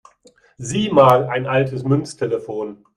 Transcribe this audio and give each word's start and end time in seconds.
Sieh 0.57 0.89
mal, 0.89 1.27
ein 1.29 1.45
altes 1.45 1.83
Münztelefon! 1.83 2.85